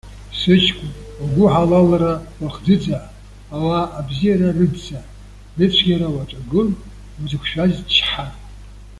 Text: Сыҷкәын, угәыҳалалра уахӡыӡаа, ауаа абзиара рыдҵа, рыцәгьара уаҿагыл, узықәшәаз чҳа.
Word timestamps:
Сыҷкәын, 0.39 0.91
угәыҳалалра 1.23 2.13
уахӡыӡаа, 2.41 3.07
ауаа 3.55 3.85
абзиара 3.99 4.49
рыдҵа, 4.57 4.99
рыцәгьара 5.57 6.07
уаҿагыл, 6.15 6.69
узықәшәаз 7.21 7.73
чҳа. 7.93 8.25